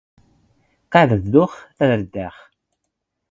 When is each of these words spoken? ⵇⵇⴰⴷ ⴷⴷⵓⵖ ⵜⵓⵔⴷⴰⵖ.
ⵇⵇⴰⴷ 0.89 1.09
ⴷⴷⵓⵖ 1.23 1.51
ⵜⵓⵔⴷⴰⵖ. 1.77 2.33